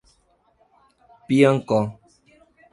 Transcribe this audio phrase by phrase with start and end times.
[1.27, 1.79] Piancó